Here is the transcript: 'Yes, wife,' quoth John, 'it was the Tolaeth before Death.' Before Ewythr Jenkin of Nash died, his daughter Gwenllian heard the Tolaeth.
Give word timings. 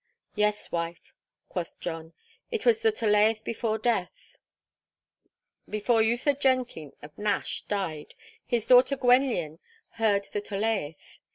'Yes, 0.33 0.71
wife,' 0.71 1.13
quoth 1.47 1.79
John, 1.79 2.13
'it 2.49 2.65
was 2.65 2.81
the 2.81 2.91
Tolaeth 2.91 3.43
before 3.43 3.77
Death.' 3.77 4.35
Before 5.69 6.01
Ewythr 6.01 6.39
Jenkin 6.39 6.93
of 7.03 7.15
Nash 7.19 7.61
died, 7.67 8.15
his 8.43 8.65
daughter 8.65 8.97
Gwenllian 8.97 9.59
heard 9.97 10.23
the 10.33 10.41
Tolaeth. 10.41 11.19